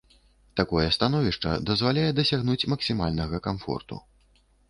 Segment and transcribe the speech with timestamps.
[0.59, 3.95] Такое становішча дазваляе дасягнуць максімальнага камфорту.